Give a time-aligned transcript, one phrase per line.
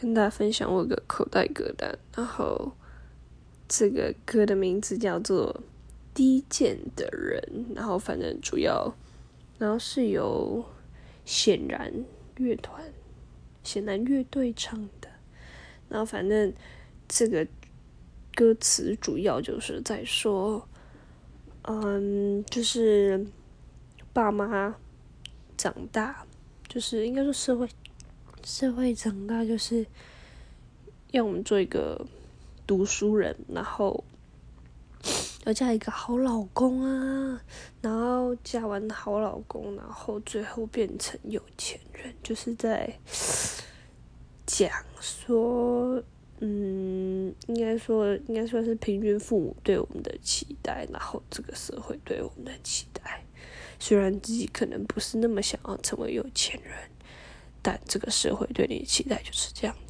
[0.00, 2.70] 跟大家分享我有个口袋歌单，然后
[3.66, 5.52] 这个歌的名字叫做
[6.14, 7.42] 《低贱的人》，
[7.74, 8.94] 然后反正主要，
[9.58, 10.64] 然后是由
[11.24, 11.92] 显然
[12.36, 12.80] 乐团、
[13.64, 15.08] 显然乐队唱的，
[15.88, 16.54] 然后反正
[17.08, 17.44] 这个
[18.36, 20.68] 歌词主要就是在说，
[21.62, 23.26] 嗯，就是
[24.12, 24.76] 爸妈
[25.56, 26.24] 长大，
[26.68, 27.68] 就是应该说社会。
[28.44, 29.86] 社会长大就是
[31.10, 32.06] 要我们做一个
[32.66, 34.04] 读书人，然后
[35.44, 37.40] 要嫁一个好老公啊，
[37.80, 42.92] 然后嫁完好老公，然后最后变成有钱人，就是在
[44.46, 44.70] 讲
[45.00, 46.02] 说，
[46.40, 53.24] 嗯，应该说应该说是平均父母对我们的期待，然后这个社会对我们的期待，
[53.78, 56.74] 虽然自己可能不是那么想要成为有钱人。
[57.68, 59.76] 但这个社会对你的期待就是这样